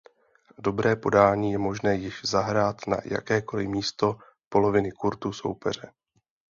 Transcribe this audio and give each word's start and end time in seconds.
Dobré 0.59 0.95
podání 0.95 1.51
je 1.51 1.57
možné 1.57 1.95
již 1.95 2.21
zahrát 2.25 2.87
na 2.87 2.97
jakékoli 3.05 3.67
místo 3.67 4.17
poloviny 4.49 4.91
kurtu 4.91 5.33
soupeře. 5.33 5.91